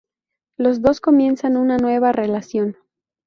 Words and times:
Los 0.57 0.81
dos 0.81 0.99
comienzan 0.99 1.57
una 1.57 1.77
nueva 1.77 2.11
relación. 2.11 2.75